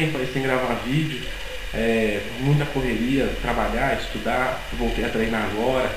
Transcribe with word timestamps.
tempo 0.00 0.16
aí 0.18 0.28
sem 0.32 0.42
gravar 0.42 0.80
vídeo, 0.84 1.20
é, 1.74 2.20
muita 2.40 2.64
correria, 2.64 3.28
trabalhar, 3.42 3.98
estudar, 4.00 4.60
voltei 4.78 5.04
a 5.04 5.08
treinar 5.10 5.44
agora. 5.44 5.90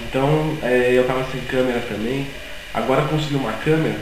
Então 0.00 0.58
é, 0.62 0.92
eu 0.92 1.06
tava 1.06 1.24
sem 1.30 1.40
câmera 1.42 1.80
também. 1.80 2.26
Agora 2.74 3.02
consegui 3.02 3.36
uma 3.36 3.52
câmera, 3.52 3.96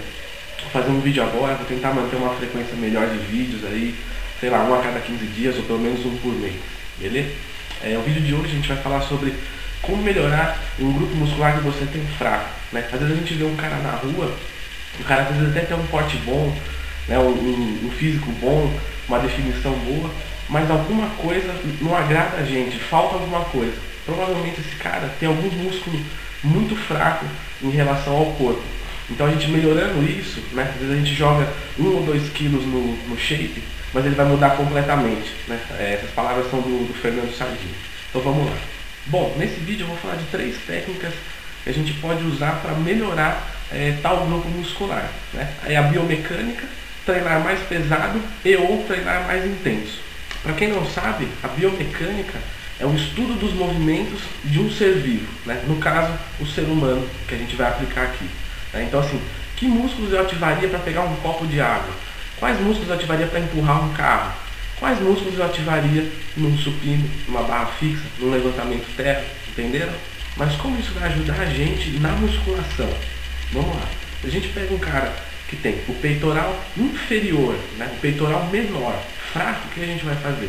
vou 0.62 0.70
fazer 0.70 0.90
um 0.90 1.00
vídeo 1.00 1.22
agora, 1.22 1.54
vou 1.54 1.66
tentar 1.66 1.92
manter 1.92 2.16
uma 2.16 2.34
frequência 2.34 2.74
melhor 2.76 3.08
de 3.08 3.18
vídeos 3.18 3.64
aí, 3.64 3.94
sei 4.40 4.48
lá, 4.48 4.64
um 4.64 4.74
a 4.74 4.82
cada 4.82 5.00
15 5.00 5.26
dias 5.26 5.56
ou 5.56 5.64
pelo 5.64 5.80
menos 5.80 6.04
um 6.06 6.16
por 6.18 6.32
mês, 6.32 6.54
beleza? 6.98 7.30
É, 7.82 7.96
o 7.96 8.02
vídeo 8.02 8.22
de 8.22 8.34
hoje 8.34 8.52
a 8.52 8.54
gente 8.56 8.68
vai 8.68 8.76
falar 8.76 9.00
sobre 9.02 9.34
como 9.82 10.02
melhorar 10.02 10.58
um 10.78 10.92
grupo 10.92 11.14
muscular 11.16 11.56
que 11.56 11.64
você 11.64 11.84
tem 11.86 12.06
fraco. 12.18 12.48
Né? 12.70 12.84
Às 12.92 13.00
vezes 13.00 13.14
a 13.14 13.18
gente 13.18 13.34
vê 13.34 13.44
um 13.44 13.56
cara 13.56 13.76
na 13.76 13.92
rua, 13.92 14.32
o 14.98 15.04
cara 15.04 15.22
às 15.22 15.28
vezes 15.34 15.50
até 15.50 15.60
tem 15.62 15.76
um 15.76 15.86
porte 15.86 16.16
bom, 16.18 16.54
né? 17.08 17.18
um, 17.18 17.86
um, 17.86 17.90
físico 17.90 18.30
bom, 18.40 18.72
uma 19.08 19.18
definição 19.18 19.72
boa, 19.72 20.10
mas 20.48 20.70
alguma 20.70 21.08
coisa 21.10 21.54
não 21.80 21.96
agrada 21.96 22.38
a 22.38 22.44
gente, 22.44 22.78
falta 22.78 23.14
alguma 23.14 23.44
coisa. 23.46 23.74
Provavelmente 24.04 24.60
esse 24.60 24.76
cara 24.76 25.08
tem 25.20 25.28
algum 25.28 25.50
músculo 25.50 26.00
muito 26.42 26.74
fraco 26.74 27.26
em 27.62 27.70
relação 27.70 28.16
ao 28.16 28.26
corpo. 28.32 28.62
Então 29.10 29.26
a 29.26 29.30
gente 29.30 29.48
melhorando 29.48 30.02
isso, 30.08 30.40
né? 30.52 30.70
Às 30.72 30.80
vezes 30.80 30.94
a 30.94 30.98
gente 30.98 31.14
joga 31.14 31.48
um 31.78 31.96
ou 31.96 32.02
dois 32.04 32.30
quilos 32.30 32.64
no, 32.64 32.96
no 33.08 33.18
shape, 33.18 33.62
mas 33.92 34.06
ele 34.06 34.14
vai 34.14 34.26
mudar 34.26 34.50
completamente. 34.50 35.32
Né? 35.48 35.60
É, 35.78 35.94
essas 35.94 36.10
palavras 36.10 36.48
são 36.50 36.60
do, 36.60 36.86
do 36.86 36.94
Fernando 36.94 37.36
Sardinha. 37.36 37.74
Então 38.08 38.20
vamos 38.22 38.46
lá. 38.46 38.56
Bom, 39.06 39.34
nesse 39.36 39.58
vídeo 39.60 39.84
eu 39.84 39.88
vou 39.88 39.96
falar 39.96 40.16
de 40.16 40.24
três 40.26 40.56
técnicas 40.66 41.12
que 41.64 41.70
a 41.70 41.72
gente 41.72 41.92
pode 41.94 42.24
usar 42.24 42.60
para 42.62 42.72
melhorar 42.74 43.52
é, 43.72 43.96
tal 44.02 44.26
grupo 44.26 44.48
muscular. 44.48 45.10
Né? 45.32 45.52
É 45.66 45.76
a 45.76 45.82
biomecânica, 45.82 46.64
treinar 47.10 47.40
mais 47.40 47.60
pesado 47.60 48.22
e 48.44 48.56
ou 48.56 48.84
treinar 48.84 49.26
mais 49.26 49.44
intenso. 49.44 49.98
Para 50.42 50.52
quem 50.54 50.68
não 50.68 50.86
sabe, 50.86 51.28
a 51.42 51.48
biomecânica 51.48 52.38
é 52.78 52.86
o 52.86 52.94
estudo 52.94 53.34
dos 53.38 53.52
movimentos 53.52 54.20
de 54.44 54.58
um 54.60 54.70
ser 54.70 54.94
vivo, 54.94 55.26
né? 55.44 55.62
no 55.66 55.76
caso, 55.76 56.12
o 56.38 56.46
ser 56.46 56.62
humano, 56.62 57.06
que 57.28 57.34
a 57.34 57.38
gente 57.38 57.56
vai 57.56 57.68
aplicar 57.68 58.04
aqui. 58.04 58.24
Né? 58.72 58.84
Então, 58.84 59.00
assim, 59.00 59.20
que 59.56 59.66
músculos 59.66 60.12
eu 60.12 60.20
ativaria 60.20 60.68
para 60.68 60.78
pegar 60.78 61.02
um 61.02 61.16
copo 61.16 61.46
de 61.46 61.60
água? 61.60 61.90
Quais 62.38 62.58
músculos 62.60 62.88
eu 62.88 62.94
ativaria 62.94 63.26
para 63.26 63.40
empurrar 63.40 63.84
um 63.84 63.92
carro? 63.92 64.32
Quais 64.78 64.98
músculos 65.00 65.38
eu 65.38 65.44
ativaria 65.44 66.10
num 66.36 66.56
supino, 66.56 67.10
numa 67.28 67.42
barra 67.42 67.66
fixa, 67.78 68.04
num 68.18 68.30
levantamento 68.30 68.86
terra? 68.96 69.24
Entenderam? 69.50 69.92
Mas 70.36 70.54
como 70.56 70.78
isso 70.78 70.92
vai 70.98 71.10
ajudar 71.10 71.38
a 71.38 71.46
gente 71.46 71.98
na 71.98 72.12
musculação? 72.12 72.88
Vamos 73.52 73.76
lá. 73.76 73.86
A 74.24 74.28
gente 74.28 74.48
pega 74.48 74.72
um 74.72 74.78
cara 74.78 75.12
que 75.50 75.56
tem 75.56 75.80
o 75.88 75.94
peitoral 75.94 76.64
inferior, 76.76 77.58
né? 77.76 77.90
o 77.92 78.00
peitoral 78.00 78.46
menor, 78.46 78.96
fraco, 79.32 79.66
o 79.66 79.70
que 79.72 79.82
a 79.82 79.86
gente 79.86 80.04
vai 80.04 80.14
fazer? 80.14 80.48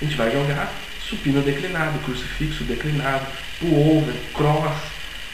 A 0.00 0.04
gente 0.04 0.16
vai 0.16 0.30
jogar 0.30 0.72
supino 1.00 1.42
declinado, 1.42 1.98
crucifixo 1.98 2.62
declinado, 2.62 3.26
pullover, 3.58 4.14
cross, 4.32 4.76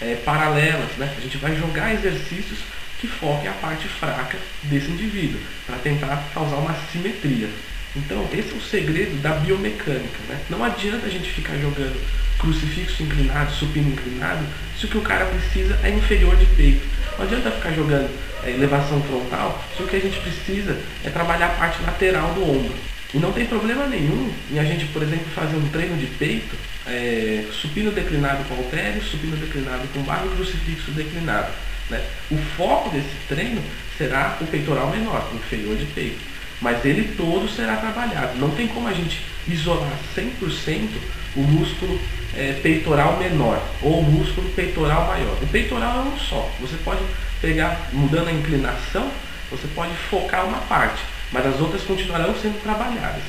é, 0.00 0.14
paralelas. 0.24 0.96
Né? 0.96 1.14
A 1.16 1.20
gente 1.20 1.36
vai 1.36 1.54
jogar 1.54 1.92
exercícios 1.92 2.58
que 2.98 3.06
foquem 3.06 3.48
a 3.48 3.52
parte 3.52 3.86
fraca 3.86 4.38
desse 4.62 4.90
indivíduo, 4.90 5.40
para 5.66 5.76
tentar 5.76 6.24
causar 6.32 6.56
uma 6.56 6.74
simetria. 6.90 7.50
Então, 7.94 8.26
esse 8.32 8.52
é 8.52 8.56
o 8.56 8.60
segredo 8.60 9.20
da 9.20 9.34
biomecânica. 9.34 10.18
Né? 10.28 10.40
Não 10.48 10.64
adianta 10.64 11.06
a 11.06 11.10
gente 11.10 11.30
ficar 11.30 11.56
jogando 11.58 12.00
crucifixo 12.38 13.02
inclinado, 13.02 13.52
supino 13.52 13.92
inclinado, 13.92 14.44
se 14.78 14.86
o 14.86 14.88
que 14.88 14.98
o 14.98 15.02
cara 15.02 15.26
precisa 15.26 15.78
é 15.82 15.90
inferior 15.90 16.36
de 16.36 16.46
peito. 16.46 16.86
Não 17.18 17.24
adianta 17.24 17.50
ficar 17.50 17.72
jogando 17.72 18.10
é, 18.42 18.50
elevação 18.50 19.00
frontal, 19.02 19.62
se 19.76 19.82
o 19.82 19.86
que 19.86 19.96
a 19.96 20.00
gente 20.00 20.18
precisa 20.20 20.78
é 21.04 21.10
trabalhar 21.10 21.46
a 21.46 21.50
parte 21.50 21.82
lateral 21.82 22.32
do 22.34 22.42
ombro. 22.42 22.74
E 23.14 23.18
não 23.18 23.30
tem 23.30 23.44
problema 23.44 23.86
nenhum 23.86 24.32
em 24.50 24.58
a 24.58 24.64
gente, 24.64 24.86
por 24.86 25.02
exemplo, 25.02 25.26
fazer 25.34 25.56
um 25.56 25.68
treino 25.68 25.96
de 25.98 26.06
peito, 26.06 26.56
é, 26.86 27.44
supino 27.52 27.92
declinado 27.92 28.42
com 28.44 28.54
halteres, 28.54 29.04
supino 29.04 29.36
declinado 29.36 29.86
com 29.92 30.02
barra 30.02 30.24
e 30.26 30.34
crucifixo 30.34 30.90
declinado. 30.92 31.52
Né? 31.90 32.02
O 32.30 32.38
foco 32.56 32.88
desse 32.88 33.14
treino 33.28 33.62
será 33.98 34.38
o 34.40 34.46
peitoral 34.46 34.88
menor, 34.88 35.30
inferior 35.34 35.76
de 35.76 35.84
peito. 35.86 36.31
Mas 36.62 36.82
ele 36.84 37.14
todo 37.16 37.48
será 37.54 37.76
trabalhado. 37.76 38.38
Não 38.38 38.50
tem 38.50 38.68
como 38.68 38.88
a 38.88 38.92
gente 38.92 39.20
isolar 39.46 39.92
100% 40.16 40.88
o 41.36 41.40
músculo 41.40 42.00
é, 42.34 42.58
peitoral 42.62 43.18
menor 43.18 43.60
ou 43.82 44.00
o 44.00 44.02
músculo 44.02 44.48
peitoral 44.50 45.06
maior. 45.06 45.36
O 45.42 45.46
peitoral 45.48 45.98
é 45.98 46.02
um 46.02 46.18
só. 46.18 46.50
Você 46.60 46.76
pode 46.84 47.00
pegar, 47.40 47.88
mudando 47.92 48.28
a 48.28 48.32
inclinação, 48.32 49.10
você 49.50 49.66
pode 49.74 49.92
focar 50.08 50.46
uma 50.46 50.58
parte, 50.60 51.02
mas 51.32 51.46
as 51.46 51.60
outras 51.60 51.82
continuarão 51.82 52.34
sendo 52.40 52.62
trabalhadas. 52.62 53.22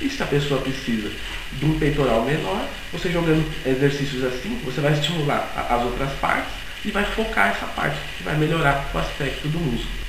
E 0.00 0.08
se 0.08 0.22
a 0.22 0.26
pessoa 0.26 0.60
precisa 0.60 1.10
de 1.52 1.64
um 1.64 1.78
peitoral 1.78 2.22
menor, 2.24 2.66
você 2.90 3.10
jogando 3.10 3.46
exercícios 3.66 4.24
assim, 4.24 4.60
você 4.64 4.80
vai 4.80 4.92
estimular 4.92 5.52
as 5.68 5.82
outras 5.82 6.10
partes 6.18 6.52
e 6.84 6.90
vai 6.90 7.04
focar 7.04 7.50
essa 7.50 7.66
parte, 7.66 7.96
que 8.16 8.24
vai 8.24 8.34
melhorar 8.36 8.90
o 8.94 8.98
aspecto 8.98 9.46
do 9.48 9.58
músculo. 9.58 10.00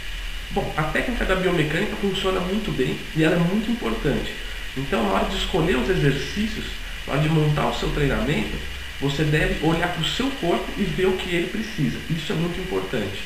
Bom, 0.54 0.74
a 0.76 0.84
técnica 0.84 1.24
da 1.24 1.36
biomecânica 1.36 1.96
funciona 1.96 2.42
muito 2.42 2.76
bem 2.76 3.00
e 3.16 3.24
ela 3.24 3.36
é 3.36 3.40
muito 3.40 3.72
importante. 3.72 4.34
Então, 4.76 5.02
na 5.04 5.14
hora 5.14 5.30
de 5.30 5.38
escolher 5.38 5.78
os 5.78 5.90
exercícios, 5.90 6.66
na 7.08 7.14
hora 7.14 7.22
de 7.22 7.30
montar 7.30 7.68
o 7.68 7.74
seu 7.74 7.90
treinamento, 7.92 8.58
você 9.00 9.24
deve 9.24 9.66
olhar 9.66 9.88
para 9.88 10.02
o 10.02 10.06
seu 10.06 10.30
corpo 10.42 10.66
e 10.78 10.84
ver 10.84 11.06
o 11.08 11.16
que 11.16 11.34
ele 11.34 11.48
precisa. 11.48 11.98
Isso 12.10 12.34
é 12.34 12.36
muito 12.36 12.60
importante. 12.60 13.24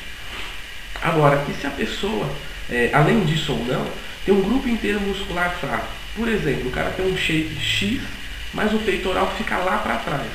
Agora, 1.02 1.44
e 1.48 1.60
se 1.60 1.66
a 1.66 1.70
pessoa, 1.70 2.32
é, 2.70 2.90
além 2.92 3.24
disso 3.24 3.52
ou 3.52 3.64
não, 3.64 3.90
tem 4.24 4.32
um 4.32 4.42
grupo 4.42 4.68
inteiro 4.68 5.00
muscular 5.00 5.56
fraco? 5.58 5.88
Por 6.14 6.28
exemplo, 6.28 6.68
o 6.68 6.72
cara 6.72 6.90
tem 6.90 7.12
um 7.12 7.16
shape 7.16 7.56
X, 7.60 8.02
mas 8.54 8.72
o 8.72 8.78
peitoral 8.78 9.34
fica 9.36 9.56
lá 9.58 9.78
para 9.78 9.96
trás. 9.96 10.30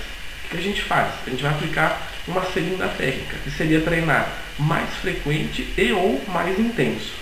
Que 0.51 0.57
a 0.57 0.62
gente 0.62 0.81
faz? 0.81 1.07
A 1.25 1.29
gente 1.29 1.41
vai 1.41 1.51
aplicar 1.51 2.12
uma 2.28 2.44
segunda 2.51 2.88
técnica, 2.89 3.38
que 3.44 3.50
seria 3.51 3.79
treinar 3.79 4.29
mais 4.59 4.89
frequente 4.95 5.66
e 5.78 5.91
ou 5.94 6.22
mais 6.28 6.59
intenso. 6.59 7.13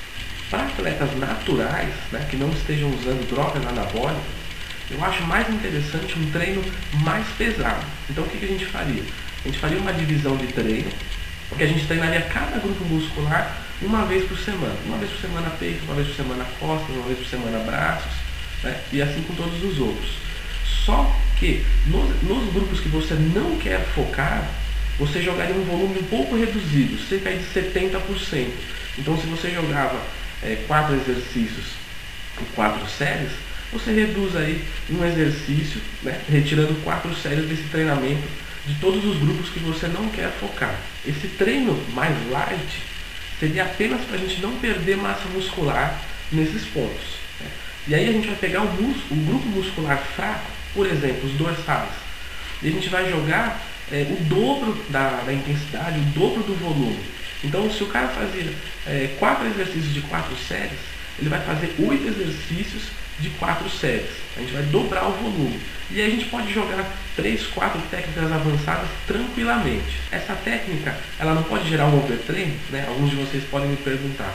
Para 0.49 0.63
atletas 0.63 1.15
naturais, 1.15 1.93
né, 2.11 2.25
que 2.27 2.35
não 2.35 2.49
estejam 2.49 2.89
usando 2.89 3.29
drogas 3.29 3.63
anabólicas, 3.67 4.39
eu 4.89 5.03
acho 5.05 5.21
mais 5.23 5.47
interessante 5.47 6.17
um 6.17 6.31
treino 6.31 6.63
mais 7.03 7.25
pesado. 7.37 7.85
Então 8.09 8.23
o 8.23 8.27
que, 8.27 8.39
que 8.39 8.45
a 8.45 8.49
gente 8.49 8.65
faria? 8.65 9.03
A 9.45 9.47
gente 9.47 9.59
faria 9.59 9.77
uma 9.77 9.93
divisão 9.93 10.35
de 10.35 10.47
treino, 10.47 10.91
que 11.55 11.63
a 11.63 11.67
gente 11.67 11.85
treinaria 11.85 12.21
cada 12.21 12.57
grupo 12.57 12.83
muscular 12.85 13.57
uma 13.81 14.05
vez 14.05 14.27
por 14.27 14.37
semana. 14.39 14.75
Uma 14.85 14.97
vez 14.97 15.11
por 15.11 15.21
semana 15.21 15.49
peito, 15.51 15.83
uma 15.85 15.95
vez 15.95 16.07
por 16.07 16.15
semana 16.15 16.45
costas, 16.59 16.95
uma 16.95 17.05
vez 17.05 17.19
por 17.19 17.27
semana 17.27 17.59
braços, 17.59 18.11
né? 18.63 18.81
e 18.91 19.01
assim 19.01 19.21
com 19.21 19.35
todos 19.35 19.63
os 19.63 19.79
outros. 19.79 20.11
Só 20.85 21.15
que 21.39 21.65
nos, 21.87 22.23
nos 22.23 22.53
grupos 22.53 22.79
que 22.79 22.89
você 22.89 23.13
não 23.13 23.57
quer 23.57 23.85
focar, 23.95 24.47
você 24.97 25.21
jogaria 25.21 25.55
um 25.55 25.63
volume 25.63 25.99
um 25.99 26.03
pouco 26.03 26.35
reduzido, 26.35 26.97
cerca 27.07 27.31
de 27.31 27.43
70%. 27.45 28.47
Então, 28.97 29.17
se 29.17 29.25
você 29.27 29.49
jogava 29.49 29.99
é, 30.43 30.57
quatro 30.67 30.95
exercícios 30.95 31.65
em 32.41 32.45
quatro 32.53 32.85
séries, 32.89 33.31
você 33.71 33.91
reduz 33.91 34.35
aí 34.35 34.63
um 34.89 35.05
exercício, 35.05 35.79
né, 36.03 36.19
retirando 36.29 36.73
quatro 36.83 37.13
séries 37.15 37.47
desse 37.47 37.63
treinamento 37.63 38.27
de 38.65 38.75
todos 38.75 39.03
os 39.05 39.17
grupos 39.19 39.49
que 39.49 39.59
você 39.59 39.87
não 39.87 40.09
quer 40.09 40.31
focar. 40.31 40.75
Esse 41.07 41.27
treino 41.27 41.81
mais 41.93 42.15
light 42.29 42.81
seria 43.39 43.63
apenas 43.63 44.01
para 44.01 44.15
a 44.15 44.19
gente 44.19 44.41
não 44.41 44.53
perder 44.57 44.97
massa 44.97 45.27
muscular 45.33 45.99
nesses 46.31 46.65
pontos. 46.65 47.19
Né? 47.39 47.47
E 47.87 47.95
aí 47.95 48.09
a 48.09 48.11
gente 48.11 48.27
vai 48.27 48.35
pegar 48.35 48.63
o, 48.63 48.65
o 48.65 49.15
grupo 49.15 49.47
muscular 49.47 49.97
fraco, 50.15 50.48
por 50.73 50.85
exemplo, 50.85 51.27
os 51.29 51.33
dorsais, 51.33 51.89
e 52.61 52.67
a 52.67 52.71
gente 52.71 52.89
vai 52.89 53.09
jogar 53.09 53.61
é, 53.91 54.05
o 54.09 54.23
dobro 54.25 54.77
da, 54.89 55.21
da, 55.25 55.33
intensidade, 55.33 55.99
o 55.99 56.03
dobro 56.19 56.43
do 56.43 56.55
volume. 56.55 56.99
Então, 57.43 57.69
se 57.71 57.83
o 57.83 57.87
cara 57.87 58.09
fazia 58.09 58.53
é, 58.85 59.15
quatro 59.17 59.47
exercícios 59.47 59.93
de 59.93 60.01
quatro 60.01 60.35
séries, 60.35 60.77
ele 61.17 61.29
vai 61.29 61.39
fazer 61.41 61.73
oito 61.79 62.07
exercícios 62.07 62.83
de 63.19 63.29
quatro 63.31 63.69
séries. 63.69 64.09
A 64.35 64.41
gente 64.41 64.53
vai 64.53 64.63
dobrar 64.63 65.07
o 65.07 65.11
volume. 65.11 65.59
E 65.91 66.01
a 66.01 66.09
gente 66.09 66.25
pode 66.25 66.53
jogar 66.53 66.85
três, 67.15 67.47
quatro 67.47 67.81
técnicas 67.89 68.31
avançadas 68.31 68.87
tranquilamente. 69.07 69.97
Essa 70.11 70.33
técnica, 70.33 70.95
ela 71.19 71.33
não 71.33 71.43
pode 71.43 71.67
gerar 71.67 71.87
um 71.87 71.97
overtraining, 71.97 72.57
né? 72.69 72.85
Alguns 72.87 73.09
de 73.09 73.15
vocês 73.15 73.43
podem 73.49 73.69
me 73.69 73.77
perguntar. 73.77 74.33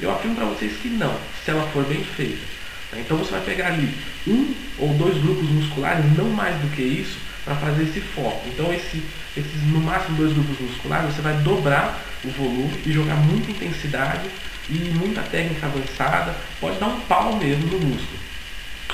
Eu 0.00 0.10
afirmo 0.10 0.36
para 0.36 0.44
vocês 0.46 0.72
que 0.82 0.88
não, 0.88 1.16
se 1.44 1.50
ela 1.50 1.66
for 1.70 1.84
bem 1.84 2.02
feita. 2.04 2.56
Então 2.92 3.16
você 3.16 3.32
vai 3.32 3.40
pegar 3.40 3.68
ali 3.68 3.92
um 4.26 4.54
ou 4.78 4.94
dois 4.94 5.16
grupos 5.18 5.48
musculares, 5.48 6.04
não 6.16 6.28
mais 6.30 6.54
do 6.60 6.68
que 6.74 6.82
isso, 6.82 7.18
para 7.44 7.54
fazer 7.56 7.84
esse 7.84 8.00
foco. 8.00 8.42
Então, 8.48 8.72
esse, 8.72 9.02
esses 9.36 9.62
no 9.68 9.80
máximo 9.80 10.16
dois 10.16 10.32
grupos 10.32 10.58
musculares, 10.58 11.14
você 11.14 11.22
vai 11.22 11.34
dobrar 11.38 12.02
o 12.24 12.28
volume 12.30 12.80
e 12.84 12.92
jogar 12.92 13.14
muita 13.14 13.52
intensidade 13.52 14.28
e 14.68 14.74
muita 14.98 15.22
técnica 15.22 15.66
avançada. 15.66 16.34
Pode 16.60 16.78
dar 16.78 16.88
um 16.88 17.00
pau 17.02 17.36
mesmo 17.36 17.66
no 17.66 17.78
músculo. 17.78 18.18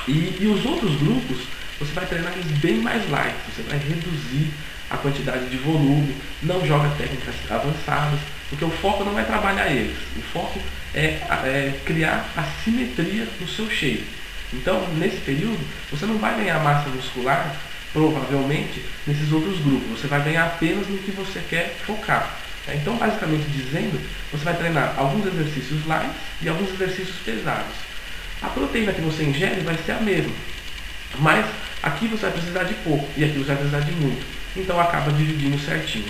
E, 0.07 0.37
e 0.39 0.47
os 0.47 0.63
outros 0.65 0.95
grupos, 0.97 1.39
você 1.79 1.91
vai 1.93 2.05
treinar 2.05 2.33
eles 2.33 2.57
bem 2.59 2.77
mais 2.77 3.09
light. 3.09 3.35
Você 3.49 3.63
vai 3.63 3.79
reduzir 3.79 4.51
a 4.89 4.97
quantidade 4.97 5.49
de 5.49 5.57
volume, 5.57 6.15
não 6.43 6.65
joga 6.65 6.89
técnicas 6.95 7.33
avançadas, 7.49 8.19
porque 8.53 8.65
o 8.65 8.69
foco 8.69 9.03
não 9.03 9.17
é 9.17 9.23
trabalhar 9.23 9.67
eles. 9.67 9.97
O 10.15 10.21
foco 10.21 10.59
é, 10.93 11.19
é 11.43 11.73
criar 11.85 12.29
a 12.37 12.43
simetria 12.63 13.27
no 13.41 13.47
seu 13.47 13.67
shape. 13.67 14.05
Então, 14.53 14.87
nesse 14.93 15.17
período, 15.17 15.59
você 15.89 16.05
não 16.05 16.19
vai 16.19 16.35
ganhar 16.35 16.59
massa 16.59 16.87
muscular, 16.89 17.55
provavelmente, 17.91 18.85
nesses 19.07 19.31
outros 19.31 19.59
grupos. 19.59 19.99
Você 19.99 20.05
vai 20.05 20.21
ganhar 20.21 20.45
apenas 20.45 20.87
no 20.87 20.99
que 20.99 21.09
você 21.09 21.41
quer 21.49 21.75
focar. 21.83 22.37
Então, 22.75 22.95
basicamente 22.95 23.49
dizendo, 23.49 23.99
você 24.31 24.45
vai 24.45 24.55
treinar 24.55 24.93
alguns 24.97 25.25
exercícios 25.25 25.87
light 25.87 26.11
e 26.39 26.47
alguns 26.47 26.69
exercícios 26.73 27.17
pesados. 27.25 27.73
A 28.39 28.49
proteína 28.49 28.93
que 28.93 29.01
você 29.01 29.23
ingere 29.23 29.61
vai 29.61 29.77
ser 29.83 29.93
a 29.93 29.99
mesma, 29.99 30.33
mas 31.17 31.45
aqui 31.81 32.07
você 32.07 32.21
vai 32.27 32.31
precisar 32.33 32.63
de 32.65 32.75
pouco 32.75 33.09
e 33.17 33.23
aqui 33.23 33.39
você 33.39 33.47
vai 33.47 33.57
precisar 33.57 33.79
de 33.79 33.91
muito. 33.93 34.23
Então, 34.55 34.79
acaba 34.79 35.11
dividindo 35.11 35.57
certinho. 35.57 36.05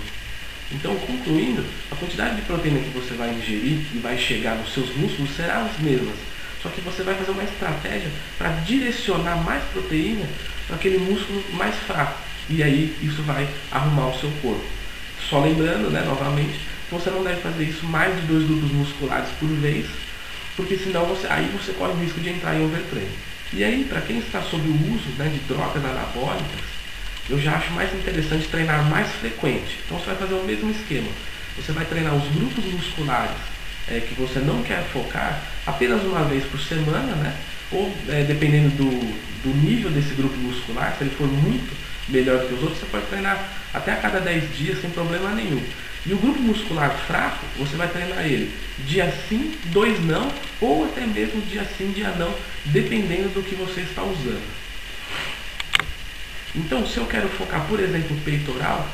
Então, 0.72 0.96
concluindo, 0.96 1.64
a 1.90 1.96
quantidade 1.96 2.36
de 2.36 2.42
proteína 2.42 2.80
que 2.80 2.98
você 2.98 3.14
vai 3.14 3.30
ingerir 3.30 3.84
e 3.94 4.00
vai 4.02 4.18
chegar 4.18 4.56
nos 4.56 4.72
seus 4.72 4.94
músculos 4.96 5.30
será 5.36 5.58
as 5.58 5.78
mesmas. 5.78 6.16
Só 6.62 6.68
que 6.70 6.80
você 6.80 7.02
vai 7.02 7.14
fazer 7.14 7.30
uma 7.30 7.44
estratégia 7.44 8.10
para 8.38 8.48
direcionar 8.64 9.36
mais 9.44 9.62
proteína 9.64 10.26
para 10.66 10.76
aquele 10.76 10.98
músculo 10.98 11.44
mais 11.52 11.74
fraco. 11.86 12.18
E 12.48 12.62
aí 12.62 12.96
isso 13.02 13.22
vai 13.22 13.46
arrumar 13.70 14.08
o 14.08 14.18
seu 14.18 14.30
corpo. 14.42 14.64
Só 15.28 15.40
lembrando, 15.40 15.90
né, 15.90 16.02
novamente, 16.06 16.58
você 16.90 17.10
não 17.10 17.22
deve 17.22 17.40
fazer 17.40 17.64
isso 17.64 17.84
mais 17.86 18.14
de 18.16 18.26
dois 18.26 18.46
grupos 18.46 18.70
musculares 18.72 19.28
por 19.38 19.48
vez, 19.48 19.86
porque 20.56 20.76
senão 20.76 21.06
você, 21.06 21.26
aí 21.26 21.46
você 21.48 21.72
corre 21.72 21.92
o 21.92 22.00
risco 22.00 22.20
de 22.20 22.30
entrar 22.30 22.54
em 22.54 22.64
overtraining. 22.64 23.08
E 23.52 23.62
aí, 23.62 23.84
para 23.84 24.00
quem 24.00 24.18
está 24.18 24.42
sob 24.42 24.66
o 24.66 24.94
uso 24.94 25.08
né, 25.18 25.28
de 25.28 25.38
drogas 25.52 25.84
anabólicas, 25.84 26.60
eu 27.28 27.40
já 27.40 27.52
acho 27.52 27.72
mais 27.72 27.92
interessante 27.94 28.48
treinar 28.48 28.84
mais 28.84 29.10
frequente. 29.12 29.78
Então 29.84 29.98
você 29.98 30.06
vai 30.06 30.16
fazer 30.16 30.34
o 30.34 30.44
mesmo 30.44 30.70
esquema. 30.70 31.08
Você 31.56 31.72
vai 31.72 31.84
treinar 31.84 32.14
os 32.14 32.28
grupos 32.34 32.64
musculares 32.64 33.36
é, 33.88 34.00
que 34.00 34.14
você 34.14 34.38
não 34.40 34.62
quer 34.62 34.82
focar 34.92 35.40
apenas 35.66 36.02
uma 36.02 36.24
vez 36.24 36.44
por 36.44 36.60
semana, 36.60 37.14
né? 37.16 37.34
Ou 37.72 37.92
é, 38.08 38.24
dependendo 38.24 38.70
do, 38.70 38.90
do 39.42 39.54
nível 39.64 39.90
desse 39.90 40.14
grupo 40.14 40.36
muscular, 40.36 40.94
se 40.98 41.04
ele 41.04 41.14
for 41.16 41.26
muito 41.26 41.74
melhor 42.08 42.46
que 42.46 42.54
os 42.54 42.62
outros, 42.62 42.80
você 42.80 42.86
pode 42.86 43.06
treinar 43.06 43.38
até 43.72 43.92
a 43.92 43.96
cada 43.96 44.20
10 44.20 44.56
dias 44.56 44.80
sem 44.80 44.90
problema 44.90 45.30
nenhum. 45.30 45.62
E 46.06 46.12
o 46.12 46.18
grupo 46.18 46.40
muscular 46.40 46.90
fraco, 47.06 47.44
você 47.56 47.76
vai 47.76 47.88
treinar 47.88 48.26
ele 48.26 48.52
dia 48.86 49.12
sim, 49.28 49.54
dois 49.66 50.04
não, 50.04 50.30
ou 50.60 50.84
até 50.84 51.06
mesmo 51.06 51.40
dia 51.42 51.64
sim, 51.78 51.92
dia 51.92 52.10
não, 52.18 52.34
dependendo 52.66 53.28
do 53.30 53.42
que 53.42 53.54
você 53.54 53.80
está 53.80 54.02
usando. 54.02 54.63
Então, 56.54 56.86
se 56.86 56.98
eu 56.98 57.06
quero 57.06 57.28
focar, 57.28 57.66
por 57.66 57.80
exemplo, 57.80 58.16
peitoral, 58.24 58.86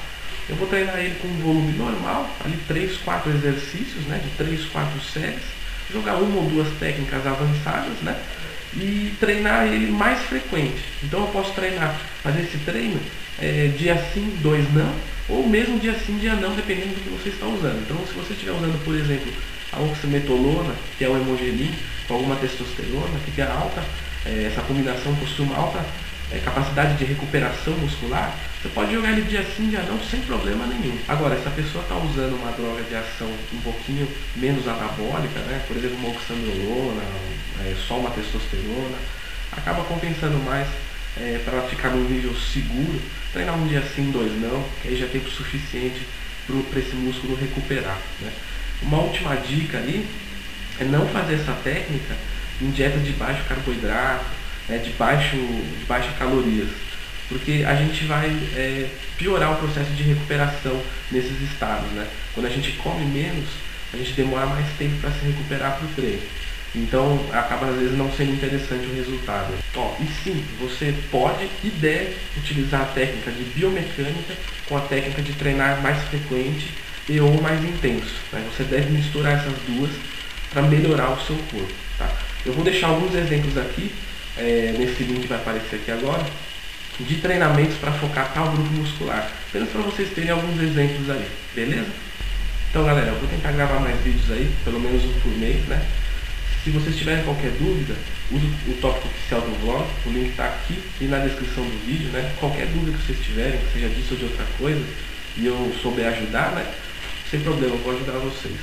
eu 0.48 0.56
vou 0.56 0.66
treinar 0.66 0.98
ele 0.98 1.14
com 1.20 1.28
um 1.28 1.38
volume 1.38 1.72
normal, 1.76 2.28
ali 2.44 2.58
3, 2.66 2.96
4 2.98 3.30
exercícios, 3.30 4.04
né, 4.06 4.20
de 4.24 4.30
3, 4.30 4.64
4 4.66 5.00
séries, 5.00 5.42
jogar 5.92 6.16
uma 6.16 6.40
ou 6.40 6.50
duas 6.50 6.68
técnicas 6.78 7.26
avançadas, 7.26 7.98
né, 8.02 8.18
e 8.74 9.14
treinar 9.20 9.66
ele 9.66 9.90
mais 9.90 10.20
frequente. 10.20 10.80
Então 11.02 11.20
eu 11.20 11.26
posso 11.28 11.52
treinar, 11.52 12.00
fazer 12.22 12.42
esse 12.42 12.58
treino 12.58 13.00
é, 13.40 13.70
dia 13.76 13.96
sim, 14.12 14.36
dois 14.40 14.64
não, 14.72 14.94
ou 15.28 15.46
mesmo 15.48 15.78
dia 15.78 15.94
sim, 15.94 16.18
dia 16.18 16.34
não, 16.34 16.54
dependendo 16.54 16.94
do 16.94 17.02
que 17.02 17.10
você 17.10 17.28
está 17.30 17.46
usando. 17.46 17.82
Então 17.82 17.96
se 18.06 18.14
você 18.14 18.32
estiver 18.32 18.52
usando, 18.52 18.84
por 18.84 18.94
exemplo, 18.94 19.32
a 19.72 19.80
oximetolona, 19.80 20.74
que 20.98 21.04
é 21.04 21.08
o 21.08 21.16
hemogelim, 21.16 21.74
com 22.06 22.14
alguma 22.14 22.36
testosterona, 22.36 23.18
que 23.24 23.30
tem 23.32 23.44
alta, 23.44 23.82
é, 24.26 24.50
essa 24.50 24.62
combinação 24.62 25.14
possui 25.16 25.44
uma 25.44 25.56
alta 25.56 25.84
é, 26.32 26.38
capacidade 26.38 26.96
de 26.96 27.04
recuperação 27.04 27.74
muscular, 27.74 28.36
você 28.60 28.68
pode 28.68 28.92
jogar 28.92 29.12
ele 29.12 29.22
dia 29.22 29.44
sim, 29.56 29.68
dia 29.68 29.82
não, 29.82 29.98
sem 30.00 30.20
problema 30.20 30.66
nenhum. 30.66 30.96
Agora, 31.08 31.40
se 31.40 31.48
a 31.48 31.50
pessoa 31.50 31.82
está 31.82 31.96
usando 31.96 32.40
uma 32.40 32.52
droga 32.52 32.82
de 32.82 32.94
ação 32.94 33.30
um 33.52 33.60
pouquinho 33.60 34.08
menos 34.36 34.66
anabólica, 34.68 35.40
né, 35.40 35.62
por 35.66 35.76
exemplo, 35.76 35.96
uma 35.96 36.10
oxandrolona, 36.10 37.02
é, 37.60 37.74
só 37.86 37.98
uma 37.98 38.10
testosterona, 38.10 38.98
acaba 39.52 39.82
compensando 39.84 40.38
mais 40.38 40.68
é, 41.16 41.40
para 41.44 41.58
ela 41.58 41.68
ficar 41.68 41.90
num 41.90 42.08
nível 42.08 42.34
seguro, 42.36 43.00
treinar 43.32 43.56
um 43.56 43.66
dia 43.66 43.82
sim, 43.94 44.10
dois 44.10 44.32
não, 44.40 44.64
que 44.82 44.88
aí 44.88 44.96
já 44.96 45.06
é 45.06 45.08
tempo 45.08 45.28
suficiente 45.30 46.06
para 46.70 46.80
esse 46.80 46.94
músculo 46.94 47.36
recuperar. 47.36 47.98
Né. 48.20 48.32
Uma 48.82 48.98
última 48.98 49.36
dica 49.36 49.78
ali 49.78 50.06
é 50.78 50.84
não 50.84 51.06
fazer 51.08 51.34
essa 51.34 51.52
técnica 51.62 52.14
em 52.60 52.70
dieta 52.70 52.98
de 52.98 53.12
baixo 53.12 53.42
carboidrato, 53.48 54.39
né, 54.70 54.78
de, 54.78 54.90
baixo, 54.90 55.36
de 55.36 55.84
baixa 55.86 56.10
calorias, 56.18 56.68
porque 57.28 57.64
a 57.66 57.74
gente 57.74 58.04
vai 58.04 58.28
é, 58.54 58.88
piorar 59.18 59.52
o 59.52 59.56
processo 59.56 59.90
de 59.90 60.04
recuperação 60.04 60.80
nesses 61.10 61.40
estados. 61.42 61.90
Né? 61.90 62.06
Quando 62.32 62.46
a 62.46 62.50
gente 62.50 62.72
come 62.78 63.04
menos, 63.04 63.48
a 63.92 63.96
gente 63.96 64.12
demora 64.12 64.46
mais 64.46 64.66
tempo 64.78 64.96
para 65.00 65.10
se 65.10 65.26
recuperar 65.26 65.76
para 65.76 65.86
o 65.86 65.90
treino. 65.94 66.22
Então 66.72 67.18
acaba 67.32 67.66
às 67.66 67.76
vezes 67.76 67.98
não 67.98 68.12
sendo 68.12 68.32
interessante 68.32 68.86
o 68.86 68.94
resultado. 68.94 69.52
Ó, 69.74 69.96
e 70.00 70.06
sim, 70.22 70.44
você 70.60 70.94
pode 71.10 71.48
e 71.64 71.68
deve 71.68 72.16
utilizar 72.36 72.82
a 72.82 72.84
técnica 72.84 73.32
de 73.32 73.42
biomecânica 73.42 74.34
com 74.68 74.76
a 74.76 74.80
técnica 74.82 75.20
de 75.20 75.32
treinar 75.32 75.82
mais 75.82 76.00
frequente 76.04 76.68
e 77.08 77.18
ou 77.18 77.42
mais 77.42 77.60
intenso. 77.64 78.14
Né? 78.32 78.46
Você 78.52 78.62
deve 78.62 78.90
misturar 78.90 79.38
essas 79.38 79.54
duas 79.66 79.90
para 80.52 80.62
melhorar 80.62 81.10
o 81.10 81.20
seu 81.26 81.36
corpo. 81.50 81.72
Tá? 81.98 82.08
Eu 82.46 82.52
vou 82.52 82.62
deixar 82.62 82.88
alguns 82.88 83.14
exemplos 83.16 83.58
aqui 83.58 83.92
é, 84.36 84.74
nesse 84.78 85.02
link 85.02 85.22
que 85.22 85.28
vai 85.28 85.38
aparecer 85.38 85.76
aqui 85.76 85.90
agora, 85.90 86.24
de 86.98 87.14
treinamentos 87.16 87.76
para 87.78 87.92
focar 87.92 88.32
tal 88.32 88.50
grupo 88.50 88.70
muscular. 88.72 89.30
Apenas 89.48 89.70
para 89.70 89.82
vocês 89.82 90.10
terem 90.10 90.30
alguns 90.30 90.60
exemplos 90.60 91.08
aí, 91.10 91.26
beleza? 91.54 91.88
Então 92.70 92.84
galera, 92.84 93.08
eu 93.08 93.18
vou 93.18 93.28
tentar 93.28 93.52
gravar 93.52 93.80
mais 93.80 93.98
vídeos 94.02 94.30
aí, 94.30 94.50
pelo 94.64 94.78
menos 94.78 95.04
um 95.04 95.12
por 95.20 95.32
mês, 95.38 95.64
né? 95.66 95.82
Se 96.62 96.70
vocês 96.70 96.94
tiverem 96.94 97.24
qualquer 97.24 97.50
dúvida, 97.52 97.94
use 98.30 98.46
o 98.68 98.78
tópico 98.82 99.08
oficial 99.08 99.40
do 99.40 99.58
vlog, 99.64 99.86
o 100.04 100.10
link 100.10 100.30
está 100.30 100.44
aqui 100.44 100.78
e 101.00 101.04
na 101.04 101.18
descrição 101.20 101.64
do 101.64 101.86
vídeo, 101.86 102.10
né? 102.10 102.32
Qualquer 102.38 102.66
dúvida 102.66 102.96
que 102.98 103.06
vocês 103.06 103.18
tiverem, 103.24 103.58
seja 103.72 103.88
disso 103.88 104.08
ou 104.12 104.18
de 104.18 104.24
outra 104.24 104.44
coisa, 104.58 104.84
e 105.38 105.46
eu 105.46 105.74
souber 105.82 106.06
ajudar, 106.06 106.52
né? 106.52 106.66
Sem 107.30 107.40
problema, 107.40 107.74
eu 107.74 107.78
vou 107.78 107.94
ajudar 107.94 108.12
vocês. 108.18 108.56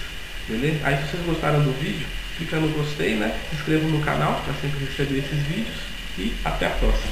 Beleza? 0.47 0.79
Aí 0.83 0.95
se 0.97 1.11
vocês 1.11 1.25
gostaram 1.25 1.63
do 1.63 1.71
vídeo, 1.81 2.05
clica 2.37 2.57
no 2.57 2.69
gostei, 2.69 3.15
né? 3.15 3.35
Se 3.49 3.55
inscreva 3.55 3.87
no 3.87 3.99
canal 4.01 4.41
para 4.45 4.53
sempre 4.61 4.85
receber 4.85 5.19
esses 5.19 5.39
vídeos 5.47 5.75
e 6.17 6.33
até 6.45 6.67
a 6.67 6.69
próxima. 6.69 7.11